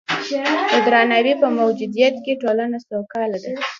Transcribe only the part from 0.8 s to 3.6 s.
درناوي په موجودیت کې ټولنه سوکاله ده.